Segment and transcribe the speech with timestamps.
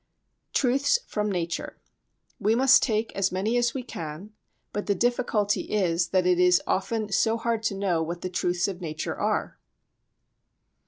[0.55, 1.79] Truths from Nature
[2.39, 4.33] We must take as many as we can,
[4.73, 8.67] but the difficulty is that it is often so hard to know what the truths
[8.67, 9.59] of nature are.